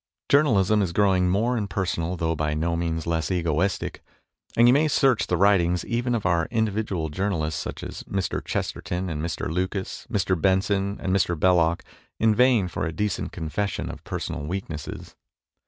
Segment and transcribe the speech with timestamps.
[0.29, 4.03] Journalism is growing more impersonal, though by no means less egoistic,
[4.57, 8.43] and you may search the writings even of our individual journalists, such as Mr.
[8.43, 9.47] Chesterton and Mr.
[9.47, 10.35] Lucas, Mr.
[10.41, 11.39] Benson and Mr.
[11.39, 11.83] Belloc,
[12.19, 15.13] in vain for a decent confession of personal weaknesses.